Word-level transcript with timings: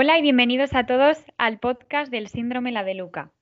Hola 0.00 0.16
y 0.16 0.22
bienvenidos 0.22 0.76
a 0.76 0.86
todos 0.86 1.24
al 1.38 1.58
podcast 1.58 2.08
del 2.12 2.28
Síndrome 2.28 2.70
La 2.70 2.84
de 2.84 2.94
Luca. 2.94 3.32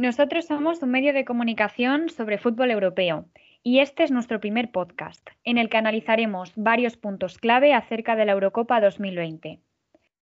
Nosotros 0.00 0.46
somos 0.46 0.80
un 0.80 0.92
medio 0.92 1.12
de 1.12 1.24
comunicación 1.24 2.10
sobre 2.10 2.38
fútbol 2.38 2.70
europeo 2.70 3.26
y 3.64 3.80
este 3.80 4.04
es 4.04 4.12
nuestro 4.12 4.38
primer 4.38 4.70
podcast, 4.70 5.28
en 5.42 5.58
el 5.58 5.68
que 5.68 5.78
analizaremos 5.78 6.52
varios 6.54 6.96
puntos 6.96 7.38
clave 7.38 7.74
acerca 7.74 8.14
de 8.14 8.24
la 8.24 8.34
Eurocopa 8.34 8.80
2020. 8.80 9.58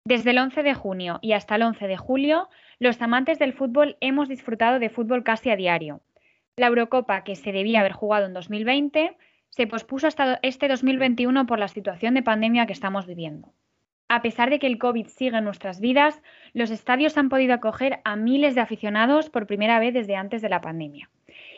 Desde 0.04 0.32
el 0.32 0.40
11 0.40 0.64
de 0.64 0.74
junio 0.74 1.20
y 1.22 1.34
hasta 1.34 1.58
el 1.58 1.62
11 1.62 1.86
de 1.86 1.98
julio, 1.98 2.50
los 2.80 3.00
amantes 3.00 3.38
del 3.38 3.54
fútbol 3.54 3.98
hemos 4.02 4.30
disfrutado 4.30 4.80
de 4.80 4.90
fútbol 4.90 5.24
casi 5.24 5.52
a 5.52 5.56
diario. 5.56 6.02
La 6.56 6.66
Eurocopa, 6.66 7.24
que 7.24 7.36
se 7.36 7.52
debía 7.52 7.82
haber 7.82 7.94
jugado 7.94 8.26
en 8.26 8.34
2020, 8.34 9.16
se 9.50 9.68
pospuso 9.68 10.08
hasta 10.08 10.40
este 10.42 10.70
2021 10.70 11.46
por 11.46 11.60
la 11.60 11.68
situación 11.68 12.16
de 12.16 12.24
pandemia 12.24 12.66
que 12.66 12.74
estamos 12.74 13.06
viviendo. 13.06 13.54
A 14.10 14.22
pesar 14.22 14.50
de 14.50 14.60
que 14.60 14.68
el 14.68 14.78
COVID 14.78 15.08
sigue 15.08 15.38
en 15.38 15.44
nuestras 15.44 15.82
vidas, 15.82 16.22
los 16.54 16.72
estadios 16.72 17.18
han 17.18 17.30
podido 17.30 17.54
acoger 17.54 18.00
a 18.06 18.16
miles 18.16 18.56
de 18.56 18.62
aficionados 18.62 19.30
por 19.30 19.48
primera 19.48 19.80
vez 19.80 19.94
desde 19.94 20.16
antes 20.16 20.42
de 20.42 20.50
la 20.50 20.62
pandemia. 20.62 21.10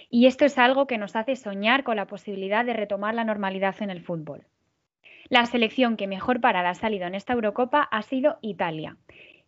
Y 0.09 0.25
esto 0.25 0.45
es 0.45 0.57
algo 0.57 0.87
que 0.87 0.97
nos 0.97 1.15
hace 1.15 1.35
soñar 1.35 1.83
con 1.83 1.95
la 1.95 2.07
posibilidad 2.07 2.65
de 2.65 2.73
retomar 2.73 3.13
la 3.13 3.23
normalidad 3.23 3.75
en 3.81 3.91
el 3.91 4.01
fútbol. 4.01 4.47
La 5.29 5.45
selección 5.45 5.95
que 5.95 6.07
mejor 6.07 6.41
parada 6.41 6.71
ha 6.71 6.75
salido 6.75 7.05
en 7.05 7.13
esta 7.13 7.33
Eurocopa 7.33 7.83
ha 7.83 8.01
sido 8.01 8.39
Italia, 8.41 8.97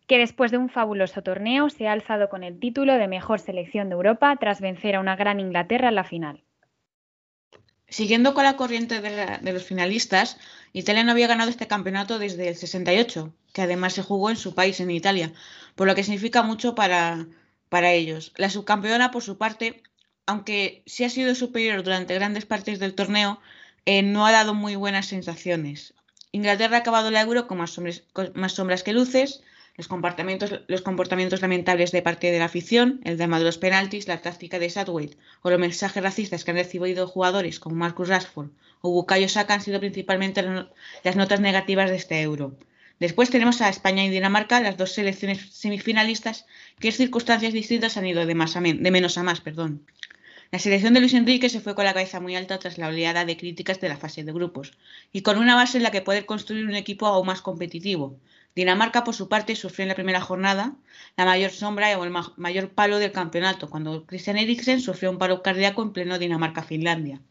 que 0.06 0.18
después 0.18 0.52
de 0.52 0.58
un 0.58 0.68
fabuloso 0.68 1.22
torneo 1.22 1.70
se 1.70 1.88
ha 1.88 1.92
alzado 1.92 2.28
con 2.28 2.44
el 2.44 2.60
título 2.60 2.94
de 2.94 3.08
mejor 3.08 3.40
selección 3.40 3.88
de 3.88 3.94
Europa 3.94 4.36
tras 4.38 4.60
vencer 4.60 4.94
a 4.94 5.00
una 5.00 5.16
gran 5.16 5.40
Inglaterra 5.40 5.88
en 5.88 5.96
la 5.96 6.04
final. 6.04 6.44
Siguiendo 7.92 8.32
con 8.32 8.44
la 8.44 8.56
corriente 8.56 9.02
de, 9.02 9.52
los 9.52 9.64
finalistas, 9.64 10.38
Italia 10.72 11.04
no 11.04 11.12
había 11.12 11.26
ganado 11.26 11.50
este 11.50 11.66
campeonato 11.66 12.18
desde 12.18 12.48
el 12.48 12.56
68, 12.56 13.34
que 13.52 13.60
además 13.60 13.92
se 13.92 14.02
jugó 14.02 14.30
en 14.30 14.38
su 14.38 14.54
país, 14.54 14.80
en 14.80 14.90
Italia, 14.90 15.34
por 15.74 15.86
lo 15.86 15.94
que 15.94 16.02
significa 16.02 16.42
mucho 16.42 16.74
para, 16.74 17.26
para 17.68 17.92
ellos. 17.92 18.32
La 18.36 18.48
subcampeona, 18.48 19.10
por 19.10 19.22
su 19.22 19.36
parte, 19.36 19.82
aunque 20.24 20.82
sí 20.86 21.04
ha 21.04 21.10
sido 21.10 21.34
superior 21.34 21.82
durante 21.82 22.14
grandes 22.14 22.46
partes 22.46 22.78
del 22.78 22.94
torneo, 22.94 23.40
eh, 23.84 24.02
no 24.02 24.24
ha 24.24 24.32
dado 24.32 24.54
muy 24.54 24.74
buenas 24.74 25.08
sensaciones. 25.08 25.92
Inglaterra 26.32 26.78
ha 26.78 26.80
acabado 26.80 27.10
la 27.10 27.20
Euro 27.20 27.46
con 27.46 27.58
más, 27.58 27.78
con 28.14 28.32
más 28.34 28.54
sombras 28.54 28.82
que 28.82 28.94
luces, 28.94 29.42
los 29.76 29.88
comportamientos, 29.88 31.40
lamentables 31.40 31.92
de 31.92 32.02
parte 32.02 32.30
de 32.30 32.38
la 32.38 32.44
afición, 32.46 33.00
el 33.04 33.16
drama 33.16 33.38
de 33.38 33.44
los 33.44 33.58
penaltis, 33.58 34.06
la 34.06 34.20
táctica 34.20 34.58
de 34.58 34.70
Southgate 34.70 35.16
o 35.42 35.50
los 35.50 35.58
mensajes 35.58 36.02
racistas 36.02 36.44
que 36.44 36.50
han 36.50 36.58
recibido 36.58 37.06
jugadores 37.06 37.58
como 37.58 37.76
Marcus 37.76 38.08
Rashford 38.08 38.50
o 38.82 38.90
Bukayo 38.90 39.28
Saka 39.28 39.54
han 39.54 39.62
sido 39.62 39.80
principalmente 39.80 40.42
las 41.04 41.16
notas 41.16 41.40
negativas 41.40 41.90
de 41.90 41.96
este 41.96 42.20
euro. 42.20 42.56
Después 43.00 43.30
tenemos 43.30 43.60
a 43.62 43.68
España 43.68 44.04
y 44.04 44.10
Dinamarca, 44.10 44.60
las 44.60 44.76
dos 44.76 44.92
selecciones 44.92 45.40
semifinalistas, 45.50 46.46
que 46.78 46.88
en 46.88 46.94
circunstancias 46.94 47.52
distintas 47.52 47.96
han 47.96 48.06
ido 48.06 48.26
de, 48.26 48.34
más 48.34 48.54
a 48.56 48.60
menos 48.60 49.18
a 49.18 49.22
más. 49.24 49.40
Perdón. 49.40 49.84
La 50.52 50.58
selección 50.58 50.92
de 50.92 51.00
Luis 51.00 51.14
Enrique 51.14 51.48
se 51.48 51.60
fue 51.60 51.74
con 51.74 51.86
la 51.86 51.94
cabeza 51.94 52.20
muy 52.20 52.36
alta 52.36 52.58
tras 52.58 52.76
la 52.76 52.88
oleada 52.88 53.24
de 53.24 53.38
críticas 53.38 53.80
de 53.80 53.88
la 53.88 53.96
fase 53.96 54.22
de 54.22 54.34
grupos 54.34 54.72
y 55.10 55.22
con 55.22 55.38
una 55.38 55.56
base 55.56 55.78
en 55.78 55.82
la 55.82 55.90
que 55.90 56.02
poder 56.02 56.26
construir 56.26 56.66
un 56.66 56.74
equipo 56.74 57.06
aún 57.06 57.26
más 57.26 57.40
competitivo, 57.40 58.18
Dinamarca, 58.54 59.02
por 59.02 59.14
su 59.14 59.30
parte, 59.30 59.56
sufrió 59.56 59.84
en 59.84 59.88
la 59.88 59.94
primera 59.94 60.20
jornada 60.20 60.74
la 61.16 61.24
mayor 61.24 61.52
sombra 61.52 61.98
o 61.98 62.04
el 62.04 62.12
mayor 62.36 62.68
palo 62.68 62.98
del 62.98 63.12
campeonato, 63.12 63.70
cuando 63.70 64.04
Christian 64.04 64.36
Eriksen 64.36 64.82
sufrió 64.82 65.10
un 65.10 65.16
paro 65.16 65.42
cardíaco 65.42 65.80
en 65.82 65.94
pleno 65.94 66.18
Dinamarca-Finlandia, 66.18 67.22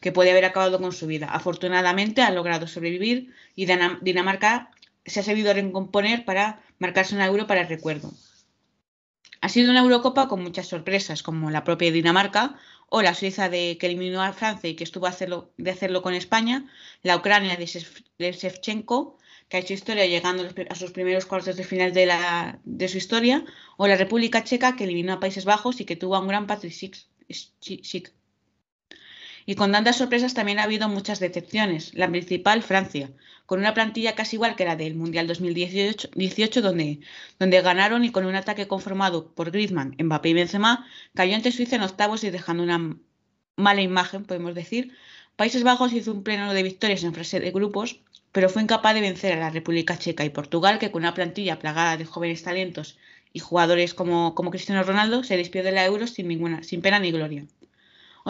que 0.00 0.12
puede 0.12 0.30
haber 0.30 0.44
acabado 0.44 0.80
con 0.80 0.92
su 0.92 1.08
vida. 1.08 1.26
Afortunadamente 1.26 2.22
ha 2.22 2.30
logrado 2.30 2.68
sobrevivir 2.68 3.34
y 3.56 3.66
Dinamarca 4.00 4.70
se 5.04 5.18
ha 5.18 5.22
sabido 5.24 5.52
recomponer 5.52 6.24
para 6.24 6.62
marcarse 6.78 7.16
un 7.16 7.22
euro 7.22 7.48
para 7.48 7.62
el 7.62 7.68
recuerdo. 7.68 8.12
Ha 9.50 9.52
sido 9.52 9.72
una 9.72 9.80
Eurocopa 9.80 10.28
con 10.28 10.44
muchas 10.44 10.68
sorpresas, 10.68 11.24
como 11.24 11.50
la 11.50 11.64
propia 11.64 11.90
Dinamarca 11.90 12.56
o 12.88 13.02
la 13.02 13.14
Suiza 13.14 13.48
de, 13.48 13.78
que 13.78 13.86
eliminó 13.86 14.22
a 14.22 14.32
Francia 14.32 14.70
y 14.70 14.76
que 14.76 14.84
estuvo 14.84 15.08
de 15.08 15.70
hacerlo 15.72 16.02
con 16.02 16.14
España, 16.14 16.70
la 17.02 17.16
Ucrania 17.16 17.56
de, 17.56 18.32
Shevchenko 18.32 19.18
que 19.48 19.56
ha 19.56 19.60
hecho 19.60 19.74
historia 19.74 20.06
llegando 20.06 20.48
a 20.68 20.74
sus 20.76 20.92
primeros 20.92 21.26
cuartos 21.26 21.56
de 21.56 21.64
final 21.64 21.92
de, 21.92 22.06
la, 22.06 22.60
de 22.62 22.86
su 22.86 22.98
historia, 22.98 23.44
o 23.76 23.88
la 23.88 23.96
República 23.96 24.44
Checa, 24.44 24.76
que 24.76 24.84
eliminó 24.84 25.14
a 25.14 25.18
Países 25.18 25.44
Bajos 25.44 25.80
y 25.80 25.84
que 25.84 25.96
tuvo 25.96 26.14
a 26.14 26.20
un 26.20 26.28
gran 26.28 26.46
Patrick 26.46 26.72
Schick. 26.72 28.14
Y 29.50 29.56
con 29.56 29.72
tantas 29.72 29.96
sorpresas 29.96 30.32
también 30.32 30.60
ha 30.60 30.62
habido 30.62 30.88
muchas 30.88 31.18
decepciones. 31.18 31.92
La 31.94 32.08
principal, 32.08 32.62
Francia, 32.62 33.10
con 33.46 33.58
una 33.58 33.74
plantilla 33.74 34.14
casi 34.14 34.36
igual 34.36 34.54
que 34.54 34.64
la 34.64 34.76
del 34.76 34.94
Mundial 34.94 35.26
2018, 35.26 36.10
18, 36.14 36.62
donde, 36.62 37.00
donde 37.40 37.60
ganaron 37.60 38.04
y 38.04 38.12
con 38.12 38.26
un 38.26 38.36
ataque 38.36 38.68
conformado 38.68 39.34
por 39.34 39.50
Griezmann, 39.50 39.96
Mbappé 39.98 40.28
y 40.28 40.34
Benzema, 40.34 40.86
cayó 41.16 41.34
ante 41.34 41.50
Suiza 41.50 41.74
en 41.74 41.82
octavos 41.82 42.22
y 42.22 42.30
dejando 42.30 42.62
una 42.62 42.96
mala 43.56 43.82
imagen, 43.82 44.24
podemos 44.24 44.54
decir. 44.54 44.94
Países 45.34 45.64
Bajos 45.64 45.92
hizo 45.94 46.12
un 46.12 46.22
pleno 46.22 46.54
de 46.54 46.62
victorias 46.62 47.02
en 47.02 47.12
fase 47.12 47.40
de 47.40 47.50
grupos 47.50 47.98
pero 48.30 48.48
fue 48.48 48.62
incapaz 48.62 48.94
de 48.94 49.00
vencer 49.00 49.32
a 49.32 49.40
la 49.40 49.50
República 49.50 49.98
Checa 49.98 50.24
y 50.24 50.30
Portugal, 50.30 50.78
que 50.78 50.92
con 50.92 51.02
una 51.02 51.14
plantilla 51.14 51.58
plagada 51.58 51.96
de 51.96 52.04
jóvenes 52.04 52.44
talentos 52.44 52.98
y 53.32 53.40
jugadores 53.40 53.94
como, 53.94 54.32
Cristiano 54.52 54.84
Ronaldo 54.84 55.24
se 55.24 55.36
despidió 55.36 55.64
de 55.64 55.72
la 55.72 55.84
Euro 55.84 56.06
sin, 56.06 56.28
ninguna, 56.28 56.62
sin 56.62 56.82
pena 56.82 57.00
ni 57.00 57.10
gloria. 57.10 57.46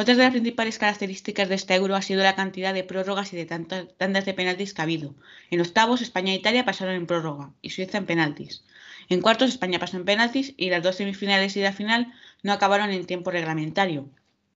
Otra 0.00 0.15
de 0.15 0.22
las 0.22 0.31
principales 0.31 0.78
características 0.78 1.50
de 1.50 1.56
esta 1.56 1.75
Euro 1.75 1.94
ha 1.94 2.00
sido 2.00 2.22
la 2.22 2.34
cantidad 2.34 2.72
de 2.72 2.84
prórrogas 2.84 3.34
y 3.34 3.37
de 3.37 3.44
tandas 3.44 4.25
de 4.25 4.33
penaltis 4.33 4.72
que 4.72 4.81
ha 4.81 4.84
habido. 4.84 5.15
En 5.50 5.61
octavos, 5.61 6.00
España 6.00 6.33
e 6.33 6.37
Italia 6.37 6.65
pasaron 6.65 6.94
en 6.94 7.06
prórroga 7.06 7.53
y 7.61 7.69
Suiza 7.69 7.99
en 7.99 8.06
penaltis. 8.06 8.65
En 9.11 9.21
cuartos, 9.21 9.50
España 9.50 9.78
pasó 9.78 9.99
en 9.99 10.06
penaltis 10.06 10.55
y 10.56 10.71
las 10.71 10.83
dos 10.83 10.97
semifinales 10.97 11.55
y 11.59 11.61
la 11.61 11.75
final 11.75 12.15
no 12.43 12.55
acabaron 12.55 12.88
en 12.88 13.05
tiempo 13.05 13.31
reglamentario, 13.31 14.09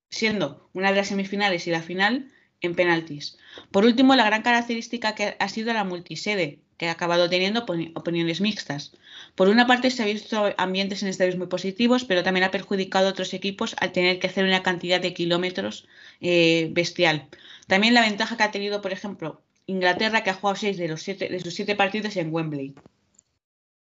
siendo 0.08 0.70
una 0.72 0.92
de 0.92 0.96
las 0.96 1.08
semifinales 1.08 1.66
y 1.66 1.72
la 1.72 1.82
final 1.82 2.32
en 2.62 2.74
penaltis. 2.74 3.36
Por 3.70 3.84
último, 3.84 4.16
la 4.16 4.24
gran 4.24 4.40
característica 4.40 5.14
que 5.14 5.36
ha 5.38 5.48
sido 5.50 5.74
la 5.74 5.84
multisede, 5.84 6.60
que 6.76 6.88
ha 6.88 6.92
acabado 6.92 7.28
teniendo 7.28 7.64
opiniones 7.94 8.40
mixtas. 8.40 8.92
Por 9.34 9.48
una 9.48 9.66
parte, 9.66 9.90
se 9.90 10.02
ha 10.02 10.06
visto 10.06 10.52
ambientes 10.56 11.02
en 11.02 11.08
estadios 11.08 11.36
muy 11.36 11.46
positivos, 11.46 12.04
pero 12.04 12.22
también 12.22 12.44
ha 12.44 12.50
perjudicado 12.50 13.08
a 13.08 13.10
otros 13.10 13.34
equipos 13.34 13.76
al 13.80 13.92
tener 13.92 14.18
que 14.18 14.26
hacer 14.26 14.44
una 14.44 14.62
cantidad 14.62 15.00
de 15.00 15.14
kilómetros 15.14 15.86
eh, 16.20 16.68
bestial. 16.72 17.26
También 17.66 17.94
la 17.94 18.02
ventaja 18.02 18.36
que 18.36 18.42
ha 18.42 18.50
tenido, 18.50 18.82
por 18.82 18.92
ejemplo, 18.92 19.40
Inglaterra, 19.66 20.22
que 20.22 20.30
ha 20.30 20.34
jugado 20.34 20.56
seis 20.56 20.76
de, 20.76 20.88
los 20.88 21.02
siete, 21.02 21.28
de 21.28 21.40
sus 21.40 21.54
siete 21.54 21.76
partidos 21.76 22.16
en 22.16 22.32
Wembley. 22.32 22.74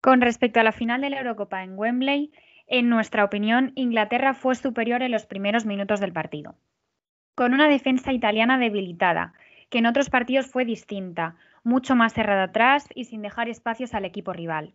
Con 0.02 0.22
respecto 0.22 0.60
a 0.60 0.64
la 0.64 0.72
final 0.72 1.02
de 1.02 1.10
la 1.10 1.20
Eurocopa 1.20 1.64
en 1.64 1.78
Wembley, 1.78 2.32
en 2.68 2.90
nuestra 2.90 3.24
opinión, 3.24 3.74
Inglaterra 3.76 4.34
fue 4.34 4.56
superior 4.56 5.04
en 5.04 5.12
los 5.12 5.26
primeros 5.26 5.66
minutos 5.66 6.00
del 6.00 6.14
partido 6.14 6.56
con 7.40 7.54
una 7.54 7.70
defensa 7.70 8.12
italiana 8.12 8.58
debilitada, 8.58 9.32
que 9.70 9.78
en 9.78 9.86
otros 9.86 10.10
partidos 10.10 10.48
fue 10.48 10.66
distinta, 10.66 11.38
mucho 11.64 11.96
más 11.96 12.14
cerrada 12.14 12.44
atrás 12.44 12.88
y 12.96 13.06
sin 13.06 13.22
dejar 13.22 13.50
espacios 13.50 13.94
al 13.94 14.06
equipo 14.06 14.34
rival. 14.34 14.74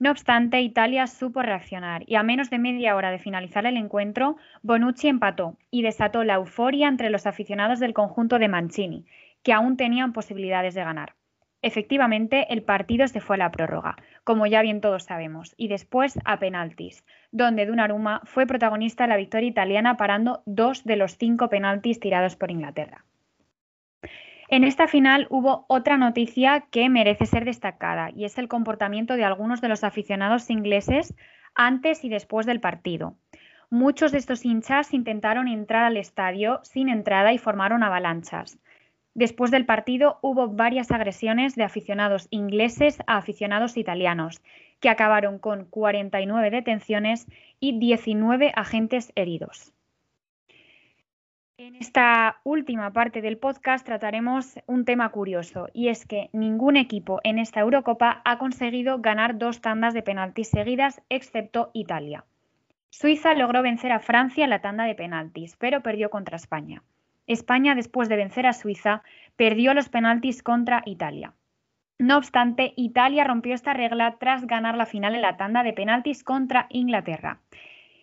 No 0.00 0.12
obstante, 0.12 0.60
Italia 0.60 1.08
supo 1.08 1.42
reaccionar 1.42 2.04
y 2.06 2.14
a 2.14 2.22
menos 2.22 2.50
de 2.50 2.58
media 2.58 2.94
hora 2.94 3.10
de 3.10 3.18
finalizar 3.18 3.66
el 3.66 3.76
encuentro, 3.76 4.36
Bonucci 4.62 5.08
empató 5.08 5.56
y 5.72 5.82
desató 5.82 6.22
la 6.22 6.34
euforia 6.34 6.86
entre 6.86 7.10
los 7.10 7.26
aficionados 7.26 7.80
del 7.80 7.94
conjunto 7.94 8.38
de 8.38 8.46
Mancini, 8.46 9.06
que 9.42 9.52
aún 9.52 9.76
tenían 9.76 10.12
posibilidades 10.12 10.74
de 10.74 10.84
ganar. 10.84 11.14
Efectivamente, 11.62 12.46
el 12.52 12.62
partido 12.62 13.08
se 13.08 13.20
fue 13.20 13.34
a 13.34 13.38
la 13.38 13.50
prórroga, 13.50 13.96
como 14.22 14.46
ya 14.46 14.62
bien 14.62 14.80
todos 14.80 15.02
sabemos, 15.02 15.54
y 15.56 15.66
después 15.66 16.16
a 16.24 16.38
penaltis, 16.38 17.04
donde 17.32 17.66
Donnarumma 17.66 18.20
fue 18.24 18.46
protagonista 18.46 19.04
de 19.04 19.08
la 19.08 19.16
victoria 19.16 19.48
italiana 19.48 19.96
parando 19.96 20.42
dos 20.46 20.84
de 20.84 20.94
los 20.94 21.16
cinco 21.16 21.48
penaltis 21.48 21.98
tirados 21.98 22.36
por 22.36 22.52
Inglaterra. 22.52 23.04
En 24.50 24.64
esta 24.64 24.88
final 24.88 25.26
hubo 25.28 25.66
otra 25.68 25.98
noticia 25.98 26.64
que 26.70 26.88
merece 26.88 27.26
ser 27.26 27.44
destacada 27.44 28.10
y 28.10 28.24
es 28.24 28.38
el 28.38 28.48
comportamiento 28.48 29.14
de 29.14 29.24
algunos 29.24 29.60
de 29.60 29.68
los 29.68 29.84
aficionados 29.84 30.48
ingleses 30.48 31.14
antes 31.54 32.02
y 32.02 32.08
después 32.08 32.46
del 32.46 32.58
partido. 32.58 33.14
Muchos 33.68 34.10
de 34.10 34.18
estos 34.18 34.46
hinchas 34.46 34.94
intentaron 34.94 35.48
entrar 35.48 35.84
al 35.84 35.98
estadio 35.98 36.60
sin 36.62 36.88
entrada 36.88 37.34
y 37.34 37.38
formaron 37.38 37.82
avalanchas. 37.82 38.58
Después 39.12 39.50
del 39.50 39.66
partido 39.66 40.18
hubo 40.22 40.48
varias 40.48 40.92
agresiones 40.92 41.54
de 41.54 41.64
aficionados 41.64 42.26
ingleses 42.30 43.00
a 43.06 43.18
aficionados 43.18 43.76
italianos, 43.76 44.40
que 44.80 44.88
acabaron 44.88 45.38
con 45.38 45.66
49 45.66 46.50
detenciones 46.50 47.26
y 47.60 47.78
19 47.78 48.52
agentes 48.56 49.12
heridos. 49.14 49.74
En 51.60 51.74
esta 51.74 52.38
última 52.44 52.92
parte 52.92 53.20
del 53.20 53.36
podcast 53.36 53.84
trataremos 53.84 54.60
un 54.66 54.84
tema 54.84 55.08
curioso 55.08 55.68
y 55.74 55.88
es 55.88 56.06
que 56.06 56.30
ningún 56.32 56.76
equipo 56.76 57.18
en 57.24 57.40
esta 57.40 57.58
Eurocopa 57.58 58.22
ha 58.24 58.38
conseguido 58.38 59.00
ganar 59.00 59.38
dos 59.38 59.60
tandas 59.60 59.92
de 59.92 60.02
penaltis 60.02 60.50
seguidas 60.50 61.02
excepto 61.08 61.72
Italia. 61.74 62.24
Suiza 62.90 63.34
logró 63.34 63.60
vencer 63.60 63.90
a 63.90 63.98
Francia 63.98 64.44
en 64.44 64.50
la 64.50 64.60
tanda 64.60 64.84
de 64.84 64.94
penaltis, 64.94 65.56
pero 65.56 65.82
perdió 65.82 66.10
contra 66.10 66.36
España. 66.36 66.84
España, 67.26 67.74
después 67.74 68.08
de 68.08 68.14
vencer 68.14 68.46
a 68.46 68.52
Suiza, 68.52 69.02
perdió 69.34 69.74
los 69.74 69.88
penaltis 69.88 70.44
contra 70.44 70.84
Italia. 70.86 71.32
No 71.98 72.18
obstante, 72.18 72.72
Italia 72.76 73.24
rompió 73.24 73.52
esta 73.52 73.72
regla 73.72 74.14
tras 74.20 74.46
ganar 74.46 74.76
la 74.76 74.86
final 74.86 75.16
en 75.16 75.22
la 75.22 75.36
tanda 75.36 75.64
de 75.64 75.72
penaltis 75.72 76.22
contra 76.22 76.66
Inglaterra. 76.70 77.40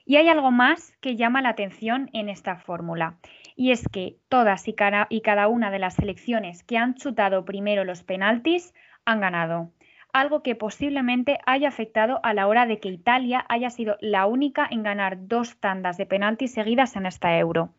Y 0.08 0.18
hay 0.18 0.28
algo 0.28 0.52
más 0.52 0.96
que 1.02 1.16
llama 1.16 1.42
la 1.42 1.50
atención 1.50 2.12
en 2.14 2.30
esta 2.30 2.58
fórmula, 2.58 3.16
y 3.56 3.72
es 3.72 3.88
que 3.88 4.18
todas 4.30 4.68
y 4.68 4.74
cada, 4.74 5.48
una 5.48 5.72
de 5.72 5.80
las 5.80 5.96
selecciones 5.96 6.64
que 6.64 6.78
han 6.78 6.96
chutado 6.96 7.46
primero 7.46 7.86
los 7.86 8.04
penaltis 8.04 8.74
han 9.06 9.22
ganado, 9.22 9.72
algo 10.12 10.44
que 10.44 10.56
posiblemente 10.56 11.40
haya 11.46 11.70
afectado 11.70 12.20
a 12.24 12.34
la 12.34 12.48
hora 12.48 12.66
de 12.66 12.80
que 12.80 12.90
Italia 12.90 13.46
haya 13.48 13.70
sido 13.70 13.98
la 14.02 14.26
única 14.26 14.68
en 14.70 14.84
ganar 14.84 15.28
dos 15.28 15.58
tandas 15.58 15.98
de 15.98 16.06
penaltis 16.06 16.54
seguidas 16.54 16.96
en 16.96 17.06
esta 17.06 17.38
Euro. 17.38 17.70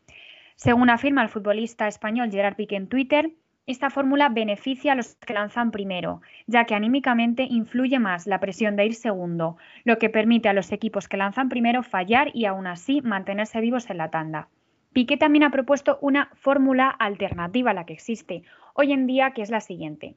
Según 0.55 0.89
afirma 0.89 1.23
el 1.23 1.29
futbolista 1.29 1.87
español 1.87 2.31
Gerard 2.31 2.57
Piqué 2.57 2.77
en 2.77 2.89
Twitter, 2.89 3.31
esta 3.67 3.91
fórmula 3.91 4.29
beneficia 4.29 4.93
a 4.93 4.95
los 4.95 5.17
que 5.17 5.35
lanzan 5.35 5.73
primero, 5.73 6.23
ya 6.47 6.65
que 6.65 6.75
anímicamente 6.75 7.43
influye 7.43 7.99
más 7.99 8.27
la 8.27 8.39
presión 8.39 8.77
de 8.77 8.87
ir 8.87 8.95
segundo, 8.95 9.57
lo 9.85 9.99
que 9.99 10.09
permite 10.09 10.49
a 10.49 10.53
los 10.53 10.71
equipos 10.73 11.09
que 11.09 11.17
lanzan 11.17 11.49
primero 11.49 11.83
fallar 11.83 12.31
y 12.33 12.47
aún 12.47 12.67
así 12.69 13.03
mantenerse 13.03 13.61
vivos 13.61 13.91
en 13.91 13.99
la 13.99 14.11
tanda. 14.11 14.49
Piqué 14.97 15.19
también 15.19 15.43
ha 15.43 15.51
propuesto 15.51 15.99
una 16.01 16.31
fórmula 16.37 16.89
alternativa 16.89 17.73
a 17.73 17.75
la 17.75 17.85
que 17.85 17.93
existe 17.93 18.45
hoy 18.73 18.93
en 18.93 19.07
día, 19.07 19.35
que 19.35 19.43
es 19.43 19.51
la 19.51 19.61
siguiente. 19.61 20.17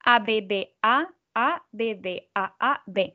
ABBA, 0.00 1.14
ABBAAB, 1.32 3.14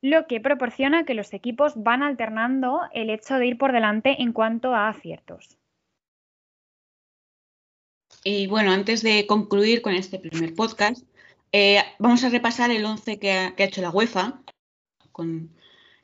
lo 0.00 0.26
que 0.26 0.40
proporciona 0.40 1.04
que 1.04 1.14
los 1.14 1.32
equipos 1.34 1.74
van 1.76 2.02
alternando 2.02 2.80
el 2.92 3.10
hecho 3.10 3.36
de 3.36 3.46
ir 3.46 3.58
por 3.58 3.70
delante 3.70 4.22
en 4.22 4.32
cuanto 4.32 4.74
a 4.74 4.88
aciertos. 4.88 5.56
Y 8.24 8.48
bueno, 8.48 8.72
antes 8.72 9.04
de 9.04 9.28
concluir 9.28 9.82
con 9.82 9.94
este 9.94 10.18
primer 10.18 10.52
podcast, 10.54 11.06
eh, 11.52 11.78
vamos 12.00 12.24
a 12.24 12.30
repasar 12.30 12.72
el 12.72 12.84
11 12.84 13.20
que 13.20 13.30
ha, 13.30 13.54
hecho 13.56 13.82
la 13.82 13.90
UEFA 13.90 14.42
con 15.12 15.54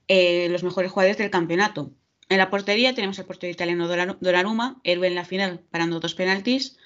eh, 0.06 0.48
los 0.50 0.62
mejores 0.62 0.92
jugadores 0.92 1.18
del 1.18 1.32
campeonato. 1.32 1.90
En 2.30 2.38
la 2.38 2.48
portería 2.48 2.94
tenemos 2.94 3.18
al 3.18 3.26
portero 3.26 3.50
italiano 3.50 3.88
Donnarumma, 3.88 4.80
héroe 4.84 5.08
en 5.08 5.16
la 5.16 5.24
final 5.24 5.58
parando 5.72 5.98
dos 5.98 6.14
penaltis. 6.14 6.78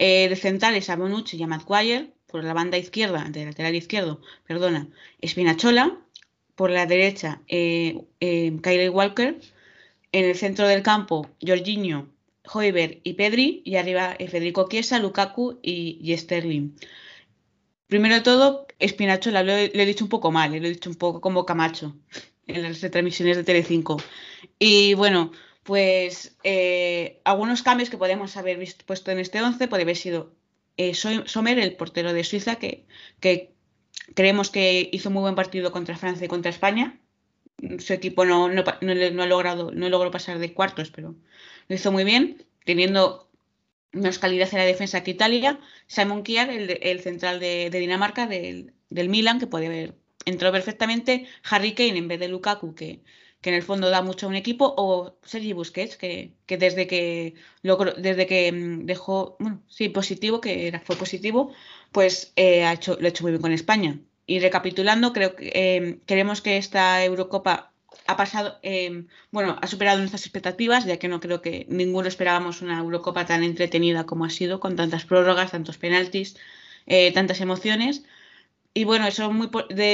Eh, 0.00 0.28
de 0.28 0.36
centrales 0.36 0.90
a 0.90 0.96
Bonucci 0.96 1.36
y 1.36 1.44
a. 1.44 2.06
Por 2.26 2.44
la 2.44 2.52
banda 2.52 2.76
izquierda, 2.76 3.24
de 3.30 3.46
lateral 3.46 3.74
izquierdo, 3.76 4.20
perdona, 4.46 4.88
Spinachola. 5.24 5.84
Por 6.56 6.70
la 6.70 6.84
derecha, 6.86 7.40
eh, 7.46 8.02
Kyle 8.20 8.90
Walker. 8.90 9.38
En 10.10 10.24
el 10.24 10.34
centro 10.36 10.66
del 10.66 10.82
campo, 10.82 11.30
Jorginho, 11.46 12.08
Hoiberg 12.52 13.00
y 13.04 13.12
Pedri, 13.14 13.62
y 13.64 13.76
arriba 13.76 14.16
eh, 14.18 14.26
Federico 14.26 14.68
Chiesa, 14.68 14.98
Lukaku 14.98 15.60
y, 15.62 16.14
Sterling. 16.16 16.74
Primero 17.86 18.16
de 18.16 18.20
todo, 18.22 18.66
Espinachola, 18.80 19.44
lo, 19.44 19.52
he 19.52 19.86
dicho 19.86 20.04
un 20.04 20.10
poco 20.10 20.32
mal, 20.32 20.54
eh, 20.54 20.60
lo 20.60 20.66
he 20.66 20.70
dicho 20.70 20.90
un 20.90 20.96
poco 20.96 21.20
como 21.20 21.46
Camacho 21.46 21.94
en 22.48 22.62
las 22.62 22.80
retransmisiones 22.80 23.36
de 23.36 23.44
Telecinco. 23.44 23.98
Y 24.58 24.94
bueno, 24.94 25.32
pues 25.62 26.36
eh, 26.44 27.20
algunos 27.24 27.62
cambios 27.62 27.90
que 27.90 27.98
podemos 27.98 28.36
haber 28.36 28.58
visto, 28.58 28.84
puesto 28.86 29.10
en 29.10 29.18
este 29.18 29.40
11 29.40 29.68
puede 29.68 29.82
haber 29.82 29.96
sido 29.96 30.32
Sommer, 30.94 31.58
el 31.58 31.76
portero 31.76 32.12
de 32.12 32.24
Suiza, 32.24 32.56
que, 32.56 32.86
creemos 34.14 34.50
que 34.50 34.88
hizo 34.92 35.10
muy 35.10 35.22
buen 35.22 35.34
partido 35.34 35.72
contra 35.72 35.96
Francia 35.96 36.24
y 36.24 36.28
contra 36.28 36.50
España. 36.50 36.98
Su 37.78 37.92
equipo 37.92 38.24
no, 38.24 38.48
no, 38.48 38.62
ha 38.62 39.26
logrado, 39.26 39.72
no 39.72 39.88
logró 39.88 40.10
pasar 40.10 40.38
de 40.38 40.54
cuartos, 40.54 40.90
pero 40.90 41.16
lo 41.66 41.74
hizo 41.74 41.90
muy 41.90 42.04
bien, 42.04 42.46
teniendo 42.64 43.28
menos 43.92 44.18
calidad 44.18 44.48
en 44.52 44.58
la 44.58 44.64
defensa 44.64 45.02
que 45.02 45.10
Italia. 45.10 45.58
Simon 45.86 46.22
Kier, 46.22 46.48
el, 46.50 47.00
central 47.00 47.40
de, 47.40 47.70
Dinamarca, 47.70 48.26
del, 48.26 48.72
Milan, 48.90 49.40
que 49.40 49.46
puede 49.48 49.66
haber 49.66 49.94
entró 50.28 50.52
perfectamente. 50.52 51.26
Harry 51.50 51.74
Kane 51.74 51.98
en 51.98 52.08
vez 52.08 52.20
de 52.20 52.28
Lukaku, 52.28 52.74
que, 52.74 53.02
en 53.42 53.54
el 53.54 53.62
fondo 53.62 53.88
da 53.90 54.02
mucho 54.02 54.26
a 54.26 54.28
un 54.28 54.36
equipo, 54.36 54.74
o 54.76 55.18
Sergi 55.24 55.52
Busquets, 55.54 55.96
que, 55.96 56.34
desde 56.46 56.86
que 56.86 57.34
desde 57.62 58.26
que 58.26 58.52
mm, 58.52 58.86
dejó, 58.86 59.36
bueno, 59.40 59.62
sí, 59.68 59.88
positivo, 59.88 60.40
que 60.40 60.68
era, 60.68 60.80
fue 60.80 60.96
positivo, 60.96 61.52
pues 61.92 62.32
eh, 62.36 62.64
ha 62.64 62.74
hecho, 62.74 62.96
lo 63.00 63.06
ha 63.06 63.10
hecho 63.10 63.24
muy 63.24 63.32
bien 63.32 63.42
con 63.42 63.52
España. 63.52 64.00
Y 64.26 64.40
recapitulando, 64.40 65.12
creo 65.12 65.34
que 65.36 65.50
eh, 65.54 66.00
que 66.44 66.56
esta 66.58 67.04
Eurocopa 67.04 67.72
ha 68.08 68.16
pasado, 68.16 68.58
em, 68.62 69.06
bueno, 69.30 69.58
ha 69.60 69.66
superado 69.66 69.98
nuestras 69.98 70.22
expectativas, 70.24 70.84
ya 70.86 70.98
que 70.98 71.08
no 71.08 71.20
creo 71.20 71.42
que 71.42 71.66
ninguno 71.68 72.08
esperábamos 72.08 72.62
una 72.62 72.78
Eurocopa 72.78 73.26
tan 73.26 73.42
entretenida 73.44 74.06
como 74.06 74.24
ha 74.24 74.30
sido, 74.30 74.60
con 74.60 74.76
tantas 74.76 75.04
prórrogas, 75.04 75.50
tantos 75.52 75.78
penaltis, 75.78 76.36
eh, 76.86 77.12
tantas 77.12 77.40
emociones. 77.40 78.04
Y 78.74 78.84
bueno, 78.84 79.06
eso 79.06 79.24
es 79.24 79.32
muy, 79.32 79.50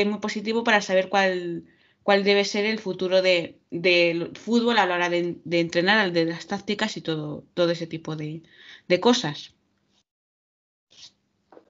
muy 0.07 0.19
positivo 0.21 0.65
para 0.65 0.81
saber 0.81 1.09
cuál, 1.09 1.65
cuál 2.03 2.25
debe 2.25 2.45
ser 2.45 2.67
el 2.67 2.79
futuro 2.79 3.23
del 3.23 3.59
de, 3.71 4.31
fútbol 4.35 4.79
a 4.79 4.87
la 4.87 4.95
hora 4.95 5.09
de, 5.09 5.37
de, 5.45 5.61
entrenar, 5.61 6.13
de 6.13 6.27
las 6.27 6.47
tácticas 6.47 6.97
y 6.97 7.01
todo, 7.01 7.45
todo 7.55 7.71
ese 7.71 7.87
tipo 7.87 8.17
de, 8.17 8.43
de 8.89 9.01
cosas. 9.01 9.55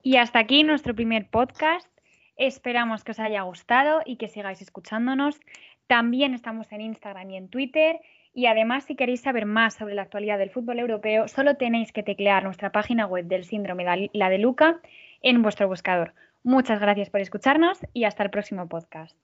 Y 0.03 0.17
hasta 0.17 0.39
aquí 0.39 0.65
nuestro 0.65 0.95
primer 0.95 1.31
podcast. 1.31 1.89
Esperamos 2.37 3.05
que 3.05 3.13
os 3.13 3.21
haya 3.21 3.43
gustado 3.43 4.03
y 4.05 4.17
que 4.17 4.29
sigáis 4.29 4.61
escuchándonos. 4.61 5.41
También 5.87 6.35
estamos 6.35 6.71
en 6.73 6.81
Instagram 6.81 7.31
y 7.31 7.37
en 7.37 7.49
Twitter. 7.49 8.01
Y 8.35 8.47
además, 8.47 8.85
si 8.85 8.97
queréis 8.97 9.21
saber 9.21 9.47
más 9.47 9.75
sobre 9.75 9.95
la 9.95 10.03
actualidad 10.03 10.39
del 10.39 10.51
fútbol 10.51 10.81
europeo, 10.81 11.29
solo 11.29 11.57
tenéis 11.57 11.93
que 11.93 12.03
teclear 12.03 12.43
nuestra 12.43 12.73
página 12.73 13.07
web 13.07 13.27
del 13.27 13.45
síndrome 13.45 13.85
de 13.85 14.11
la 14.13 14.29
de 14.29 14.39
Luca 14.39 14.81
en 15.23 15.41
vuestro 15.43 15.69
buscador. 15.69 16.13
Muchas 16.45 16.79
gracias 16.79 17.09
por 17.09 17.23
escucharnos 17.23 17.79
y 17.95 18.05
hasta 18.05 18.23
el 18.23 18.31
próximo 18.31 18.69
podcast. 18.69 19.17